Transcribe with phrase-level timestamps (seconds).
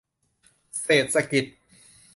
[0.83, 1.45] เศรษฐกิจ